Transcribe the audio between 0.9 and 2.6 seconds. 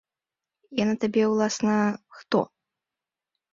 табе, уласна, хто?